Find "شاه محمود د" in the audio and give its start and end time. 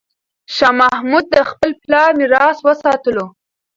0.55-1.37